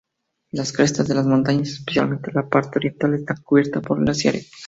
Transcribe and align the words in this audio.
Las 0.49 0.71
crestas 0.73 1.07
de 1.07 1.13
las 1.13 1.27
montañas, 1.27 1.69
especialmente 1.69 2.31
en 2.31 2.37
la 2.37 2.49
parte 2.49 2.79
oriental, 2.79 3.13
están 3.13 3.43
cubierta 3.43 3.81
por 3.81 3.99
glaciares. 4.03 4.49